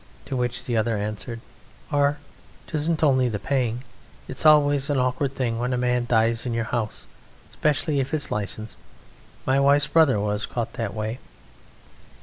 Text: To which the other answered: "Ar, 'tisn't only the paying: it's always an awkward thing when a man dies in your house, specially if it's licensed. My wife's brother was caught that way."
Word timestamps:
To 0.25 0.35
which 0.35 0.65
the 0.65 0.75
other 0.75 0.97
answered: 0.97 1.41
"Ar, 1.91 2.17
'tisn't 2.67 3.03
only 3.03 3.29
the 3.29 3.37
paying: 3.37 3.83
it's 4.27 4.47
always 4.47 4.89
an 4.89 4.97
awkward 4.97 5.35
thing 5.35 5.59
when 5.59 5.73
a 5.73 5.77
man 5.77 6.07
dies 6.09 6.43
in 6.43 6.55
your 6.55 6.63
house, 6.63 7.05
specially 7.53 7.99
if 7.99 8.11
it's 8.11 8.31
licensed. 8.31 8.79
My 9.45 9.59
wife's 9.59 9.85
brother 9.85 10.19
was 10.19 10.47
caught 10.47 10.73
that 10.73 10.95
way." 10.95 11.19